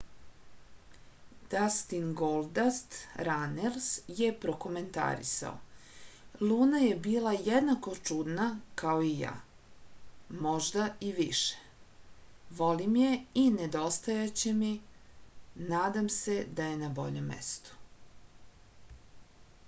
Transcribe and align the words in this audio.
дастин 1.53 2.05
голдаст 2.21 2.95
ранелс 3.27 3.89
је 4.19 4.29
прокоментарисао: 4.45 5.51
луна 6.51 6.79
је 6.85 6.95
била 7.09 7.33
једнако 7.49 7.93
чудна 8.09 8.47
као 8.83 9.05
и 9.11 9.13
ја...можда 9.19 10.87
и 11.11 11.13
више...волим 11.19 12.97
је 13.03 13.13
и 13.45 13.47
недостајће 13.61 14.57
ми...надам 14.65 16.11
се 16.19 16.41
да 16.61 16.71
је 16.73 16.81
на 16.83 16.93
бољем 17.01 17.31
месту. 17.37 17.79